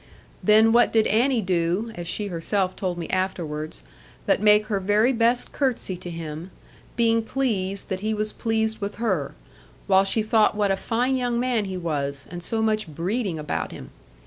[0.43, 3.83] Then what did Annie do (as she herself told me afterwards)
[4.25, 6.49] but make her very best curtsey to him,
[6.95, 9.35] being pleased that he was pleased with her,
[9.85, 13.71] while she thought what a fine young man he was and so much breeding about
[13.71, 13.91] him!